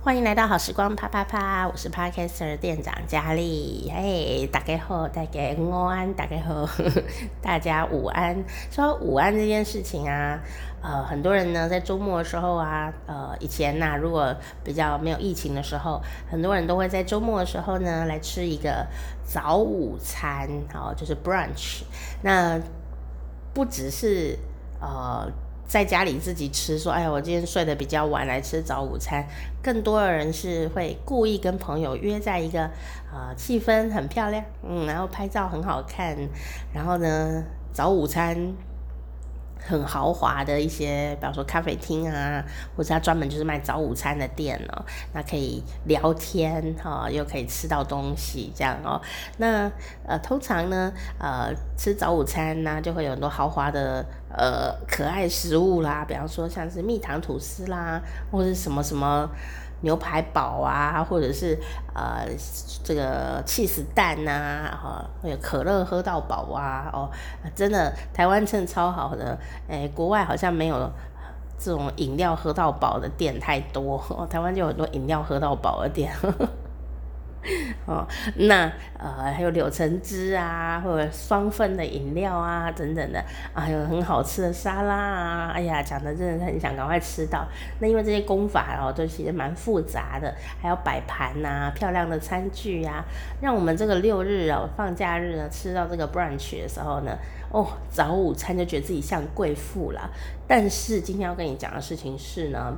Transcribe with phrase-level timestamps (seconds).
[0.00, 3.92] 欢迎来到好时光啪啪啪，我是 Podcaster 店长佳丽。
[3.92, 6.66] 嘿，大家好，大家午安，大家好，
[7.42, 8.44] 大家午安。
[8.70, 10.38] 说午安这件事情啊，
[10.80, 18.86] 呃，很多人呢在周末的时候啊，呃，以前呐、啊，如果比较没有疫情的时候，很多人都会在周末的时候呢来吃一个
[19.24, 21.82] 早午餐，好，就是 brunch。
[22.22, 22.58] 那
[23.52, 24.38] 不只是
[24.80, 25.28] 呃。
[25.68, 29.24] 在家里自己吃，说：“哎呀，我今天睡得比较晚，来吃早午餐。”
[29.62, 32.62] 更多的人是会故意跟朋友约在一个，
[33.12, 36.16] 呃，气氛很漂亮，嗯，然后拍照很好看，
[36.72, 38.54] 然后呢，早午餐。
[39.60, 42.42] 很豪华的一些，比方说咖啡厅啊，
[42.74, 48.98] 或者他专门就是卖早午餐的店哦，那可以聊天哈、又可以吃到东西这样哦。
[49.36, 49.70] 那
[50.06, 54.06] 呃，通常呢，呃，吃早午餐呢，就会有很多豪华的
[54.36, 58.00] 呃可爱食物啦，比方说像是蜜糖吐司啦，
[58.30, 59.28] 或者什么什么。
[59.80, 61.56] 牛排堡啊，或者是
[61.94, 62.26] 呃
[62.82, 67.08] 这个起司蛋呐、啊，哈、哦，还有可乐喝到饱啊，哦，
[67.54, 70.90] 真的台湾真的超好的，哎，国外好像没有
[71.56, 76.12] 这种饮料喝到饱的店太多，台湾就很多饮料喝到饱的店。
[76.20, 76.48] 呵呵
[77.88, 83.18] 哦，那呃还有柳橙汁啊，或者双份的饮料啊，等等的，
[83.54, 87.48] 啊，还有很好吃的沙拉啊，哎呀，讲的真的是很想赶快吃到。
[87.80, 93.04] 那因为这些功法哦，都其实蛮复杂的，还要摆盘呐，漂亮的餐具呀、啊，
[93.40, 97.16] 让我们这个六日哦，放假日呢，吃到这个 brunch 的时候呢，
[97.50, 100.10] 哦，早午餐就觉得自己像贵妇了。
[100.46, 102.76] 但是今天要跟你讲的事情是呢，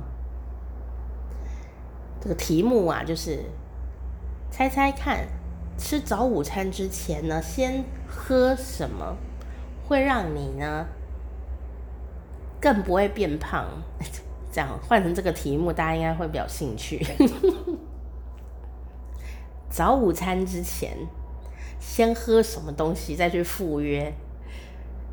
[2.21, 3.43] 这个题目啊，就是。
[4.51, 5.25] 猜猜看，
[5.77, 9.15] 吃早午餐之前呢，先喝什么
[9.87, 10.85] 会让你呢
[12.59, 13.65] 更不会变胖？
[14.51, 17.03] 这样换成这个题目，大家应该会比较兴趣。
[19.71, 20.97] 早午餐之前
[21.79, 24.13] 先喝什么东西再去赴约，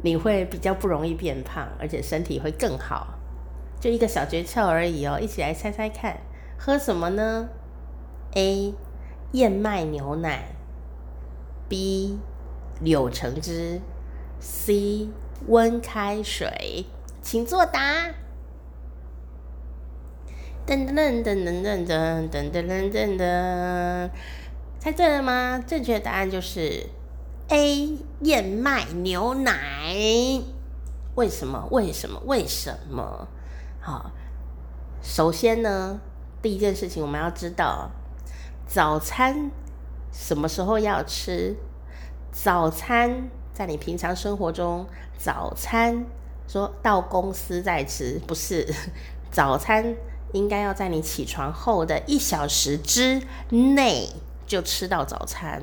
[0.03, 3.15] 你会比较不容易变胖，而且身体会更好。
[3.79, 6.19] 就一个小诀窍而已哦，一起来猜猜看，
[6.59, 7.49] 喝什么呢
[8.35, 8.75] ？A
[9.33, 10.57] 燕麦牛奶
[11.69, 12.19] ，B
[12.81, 13.83] 柳橙汁
[14.41, 15.11] ，C
[15.49, 16.87] 温开水，
[17.21, 18.07] 请作答。
[20.67, 24.11] 噔噔噔噔噔噔噔噔噔噔噔，
[24.79, 25.63] 猜对了吗？
[25.67, 26.87] 正确答案就是
[27.49, 29.95] A 燕麦牛奶。
[31.17, 31.69] 为什么？
[31.71, 32.19] 为什么？
[32.25, 33.29] 为什么？
[33.81, 34.11] 好，
[35.03, 36.01] 首先呢，
[36.41, 37.91] 第一件事情我们要知道。
[38.69, 39.51] 早餐
[40.13, 41.57] 什么时候要吃？
[42.31, 44.87] 早餐在你平常生活中，
[45.17, 46.05] 早餐
[46.47, 48.69] 说到公司再吃，不是，
[49.33, 49.97] 早餐
[50.33, 54.11] 应该要在你起床后的一小时之内
[54.47, 55.63] 就吃到早餐。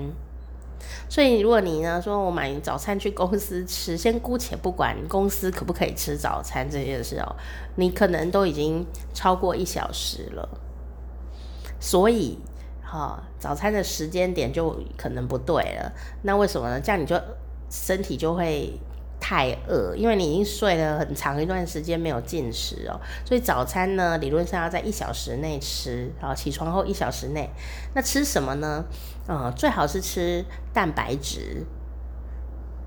[1.07, 7.35] 所以如果你呢说我买早餐去公司吃，先姑且不管公司可不可以吃早餐这件事哦，
[7.75, 8.83] 你可能都已经
[9.13, 10.49] 超过一小时了，
[11.79, 12.39] 所以。
[12.95, 15.91] 哦，早餐的时间点就可能不对了。
[16.21, 16.79] 那为什么呢？
[16.79, 17.19] 这样你就
[17.69, 18.71] 身体就会
[19.19, 22.95] 太饿，因为你已经睡了很长一段时间没有进食哦。
[23.25, 26.09] 所以早餐呢，理论上要在一小时内吃。
[26.21, 27.49] 好，起床后一小时内，
[27.93, 28.85] 那吃什么呢？
[29.27, 31.65] 嗯，最好是吃蛋白质。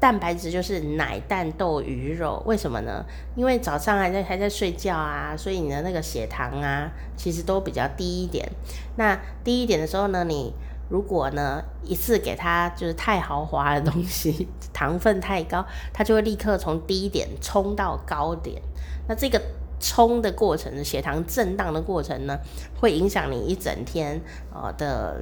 [0.00, 3.04] 蛋白质就是奶、蛋、豆、鱼、肉，为什么呢？
[3.34, 8.48] 因为早上还在还在睡觉啊，所以你的那个血糖啊，其实都比较低一点。
[8.96, 10.54] 那低一点的时候呢，你
[10.88, 18.62] 如果呢一次给它就是太豪华的东西， 糖分太高，它就会立刻从低点冲到高点。
[19.08, 19.42] 那这个
[19.80, 22.38] 冲的过程，血糖震荡的过程呢，
[22.80, 24.20] 会影响你一整天
[24.54, 25.20] 呃的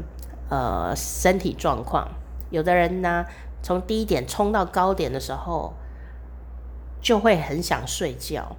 [0.51, 2.07] 呃身体状况。
[2.51, 3.25] 有的人呢。
[3.67, 5.75] 从低点冲到高点的时候，
[7.03, 8.55] 就会很想睡觉。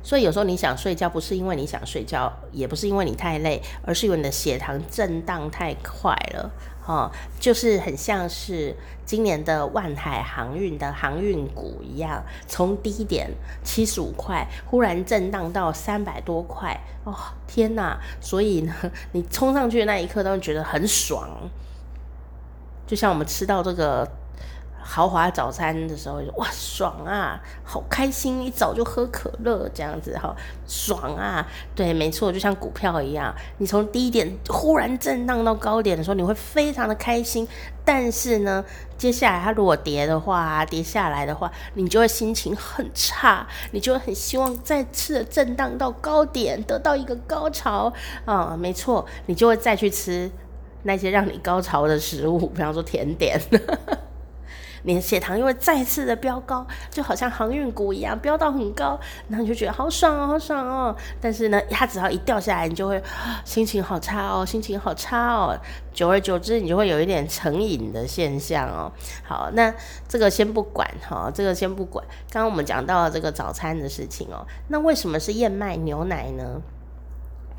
[0.00, 6.52] 所以有时候你想睡觉，不是因为你想睡觉，也不是因为你太累，而是因为你的血糖震荡太快了。
[6.86, 7.10] 哦，
[7.40, 13.28] 就是很像是今年的万海航运的航运股一样，从低点
[13.64, 16.78] 七十五块，忽然震荡到三百多块。
[17.02, 17.12] 哦，
[17.48, 17.98] 天哪！
[18.20, 18.72] 所以呢，
[19.10, 21.28] 你冲上去的那一刻，都会觉得很爽。
[22.86, 24.06] 就像我们吃到这个
[24.86, 28.42] 豪华早餐的时候，哇，爽啊，好开心！
[28.42, 30.36] 一早就喝可乐这样子哈，
[30.66, 31.46] 爽啊！
[31.74, 37.48] 对，没错，就像股票一样，你从低点忽然震荡到高点的时候，你会非常的开心。
[37.86, 38.64] 但是呢，
[38.96, 47.92] 接下来它如果跌的话，跌下来的话，你就会心情很差，你就会很希望再次的震荡到高点，得到一个高潮
[48.24, 50.30] 啊、没错，你就会再去吃
[50.84, 53.38] 那些让你高潮的食物，比方说甜点。
[54.86, 59.00] 你的血糖又会再次的飙高，就好像航运股一样飙到很高，
[59.30, 60.94] 然后你就觉得好爽哦，好爽哦。
[61.22, 63.02] 但是呢，它只要一掉下来，你就会
[63.46, 65.58] 心情好差哦，心情好差哦。
[65.94, 68.92] 久而久之，你就会有一点成瘾的现象哦。
[69.22, 69.74] 好，那
[70.06, 72.04] 这个先不管哈，这个先不管。
[72.30, 76.60] 刚刚我们讲到了这个早餐的事情哦，那为什么是燕麦牛奶呢？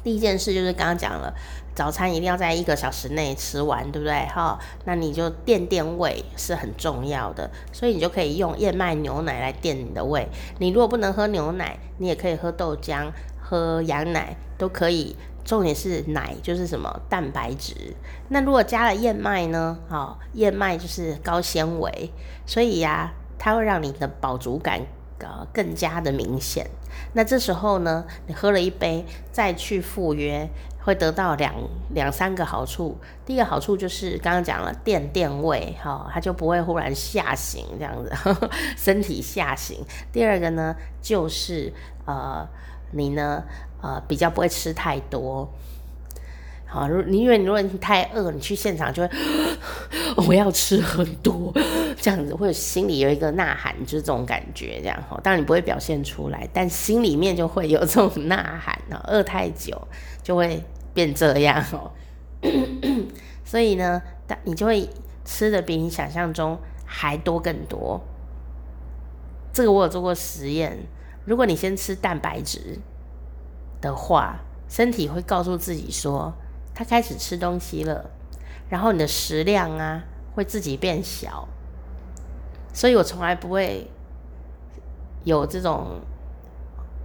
[0.06, 1.34] 第一件事就是刚刚讲了，
[1.74, 4.14] 早餐一定要在一个小时内吃完，对不对？
[4.28, 10.28] 哈，那你就垫垫胃是很重要的，所以你就可以用燕麦牛奶来垫你的胃。
[10.60, 13.12] 你如果不能喝牛奶，你也可以喝豆浆、
[13.42, 15.16] 喝羊奶都可以。
[15.44, 17.74] 重点是奶就是什么蛋白质。
[18.30, 19.76] 那如果加了燕麦呢？
[19.90, 22.12] 哈，燕麦就是高纤维，
[22.46, 24.82] 所以呀，它会让你的饱足感。
[25.18, 26.70] 呃，更加的明显。
[27.14, 30.50] 那这时候呢，你喝了一杯，再去赴约，
[30.84, 31.54] 会得到两
[31.94, 32.98] 两三个好处。
[33.26, 39.84] 第一个好处就是刚刚讲了垫垫胃，哈、它就不会忽然下行这样子，呵 呵身体下行。
[40.12, 41.74] 第二个呢，就是
[42.06, 42.48] 呃，
[42.92, 43.44] 你呢，
[43.82, 45.50] 呃，比较不会吃太多。
[46.68, 49.10] 好，如你因为如果你太饿，你去现场就会，
[50.28, 51.54] 我要吃很多，
[51.96, 55.18] 这样子会心里有一个呐喊，就是这种感觉，这样哈。
[55.24, 58.78] 当然你不会表现出来，但心里面就会有这种呐喊。
[59.08, 59.88] 饿太久
[60.22, 60.62] 就会
[60.94, 61.92] 变这样哦。
[63.46, 64.02] 所以呢，
[64.44, 64.90] 你就会
[65.24, 68.02] 吃的比你想象中还多更多。
[69.54, 70.78] 这个我有做过实验，
[71.24, 72.80] 如果你先吃蛋白质
[73.80, 76.34] 的话，身体会告诉自己说。
[76.76, 78.12] 他开始吃东西了，
[78.70, 80.04] 然后你的食量啊
[80.36, 81.48] 会自己变小，
[82.74, 83.90] 所以我从来不会
[85.24, 86.02] 有这种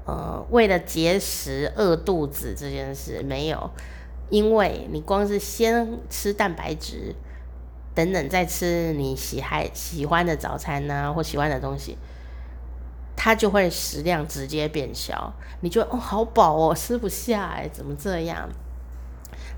[0.05, 3.71] 呃为了节食饿肚子这件事没有，
[4.29, 7.15] 因为你光是先吃蛋白质，
[7.95, 11.97] 等等再吃你喜爱喜欢的早餐呐、啊、或喜欢的东西，
[13.15, 18.49] 它就会食量直接变小，你就哦好饱哦吃不下哎怎么这样？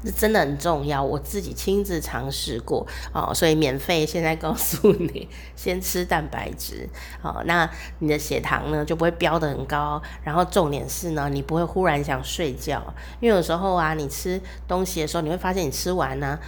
[0.04, 6.88] 这真的很重要，我自己亲自尝试过哦，所以免费现在告诉你， 先吃蛋白质
[7.22, 7.68] 哦，那
[8.00, 12.82] 你的血糖呢就不会飙得很高，然后重点是呢，你不会忽然想睡觉，
[13.20, 16.38] 因为有时候啊，你吃东西的时候，你会发现你吃完呢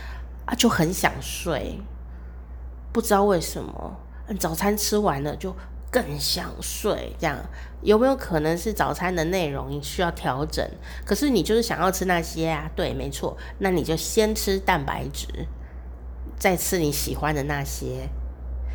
[0.47, 1.79] 啊，啊就很想睡，
[2.93, 3.97] 不知道为什么，
[4.39, 5.55] 早餐吃完了就。
[5.94, 7.38] 更想睡，这样
[7.82, 10.69] 有没有可能是早餐的内容需要调整？
[11.06, 12.69] 可是你就是想要吃那些啊？
[12.75, 15.29] 对，没错，那你就先吃蛋白质，
[16.37, 18.08] 再吃你喜欢的那些。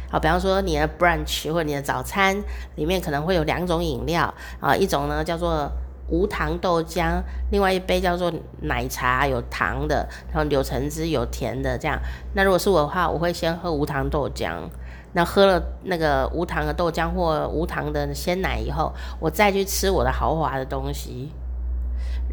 [0.09, 2.41] 好，比方说你的 brunch 或者你的早餐
[2.77, 5.69] 里面可能会有两种饮料啊，一种呢叫做
[6.09, 7.21] 无糖豆浆，
[7.51, 11.99] 另外一杯叫做奶茶有糖的，然后柳橙汁有甜的，这样。
[12.33, 14.53] 那如果是我的话，我会先喝无糖豆浆。
[15.13, 21.31] 那喝了那个无糖的豆浆或无糖的鲜奶以后，我再去吃我的豪华的东西，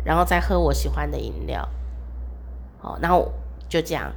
[0.04, 1.66] 然后再喝我喜欢的饮料，
[2.78, 3.32] 好，然后
[3.68, 4.12] 就这样，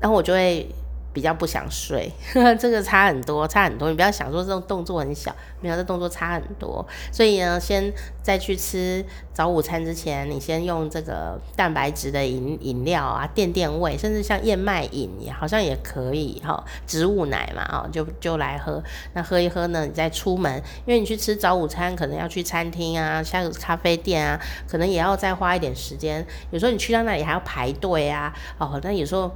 [0.00, 0.68] 然后我就会。
[1.12, 3.88] 比较不想睡，呵呵，这个差很多，差很多。
[3.88, 6.86] 你不要想说这种动作很小，没有，这动作差很多。
[7.10, 18.80] 所以呢，先在去吃早午餐之前，你先用这个蛋白质的饮饮料啊，垫垫胃，甚至像燕麦饮也好像也可以哈，植物奶嘛，哦，就就来喝。
[19.14, 26.24] 那喝一喝呢，你再出门，因为你去吃早午餐，可能要去餐厅啊，像咖啡店啊，可能也要再花一点时间。
[26.50, 29.34] 有时候你去到那里还要排队啊，哦，那有时候。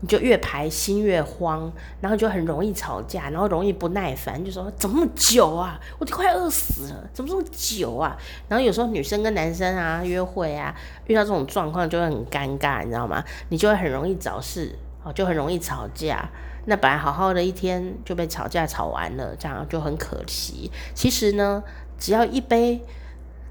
[0.00, 5.80] 你就越排心越慌，然后就很容易吵架，然后容易不耐烦，就说怎么那么久啊？
[5.98, 8.16] 我都快饿死了，怎么这么久啊？
[8.48, 10.74] 然后有时候女生跟男生啊约会啊，
[11.06, 13.24] 遇到这种状况就会很尴尬，你知道吗？
[13.48, 16.28] 你就会很容易找事，哦，就很容易吵架。
[16.66, 20.70] 那本来好好的一天就被吵架吵完了，这样就很可惜。
[20.94, 21.62] 其实呢，
[21.98, 22.84] 只要一杯。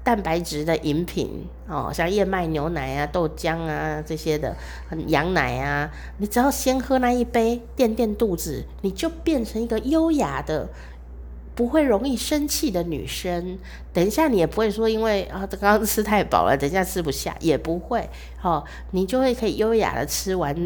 [0.08, 4.56] 蛋白质的饮品哦，像燕麦牛奶啊、豆浆啊这些的，
[5.08, 10.66] 羊奶啊，你只要先喝那一杯垫垫肚子，你就变成一个优雅的、
[11.54, 13.58] 不会容易生气的女生。
[13.92, 18.08] 等一下你也不会说因为啊刚刚吃太饱了，等一下吃不下也不会
[18.40, 20.56] 哦，你就会可以优雅的吃完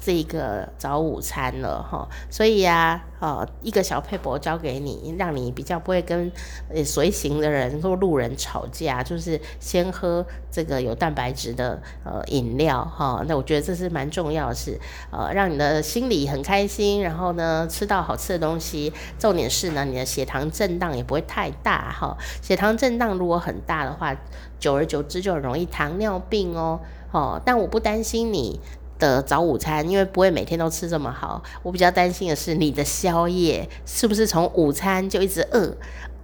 [0.00, 6.32] 这个早午餐了哈，所以呀，哦，一个小撇步交给你，让你比较不会跟
[6.74, 13.22] 呃随行的人或路人吵架，就是先喝这个有蛋白质的呃饮料哈。
[13.28, 14.80] 那我觉得这是蛮重要的是，
[15.12, 18.90] 呃，让你的心里很开心，然后呢吃到好吃的东西。
[19.18, 22.16] 重点是呢，你的血糖震荡也不会太大哈。
[22.40, 24.16] 血糖震荡如果很大的话，
[24.58, 26.80] 久而久之就很容易糖尿病哦。
[27.12, 28.60] 哦，但我不担心你。
[29.00, 31.42] 的早午餐，因为不会每天都吃这么好。
[31.64, 35.76] 我比较担心的是你的宵夜是不是从午餐就一直饿，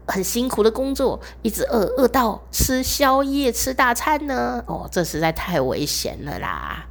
[0.06, 4.62] 很辛苦的工作，一直饿饿到吃宵夜吃大餐呢？
[4.66, 6.86] 哦，这实在太危险了啦。